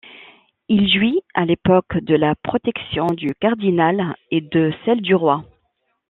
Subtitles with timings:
[0.67, 5.45] Il jouit à l'époque de la protection du cardinal et de celle du roi.